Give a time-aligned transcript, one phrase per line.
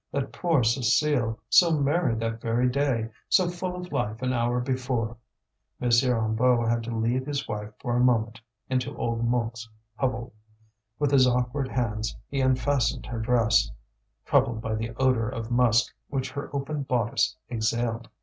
[0.11, 5.15] That poor Cécile, so merry that very day, so full of life an hour before!
[5.79, 5.91] M.
[5.91, 10.33] Hennebeau had to lead his wife for a moment into old Mouque's hovel.
[10.97, 13.69] With his awkward hands he unfastened her dress,
[14.25, 18.09] troubled by the odour of musk which her open bodice exhaled.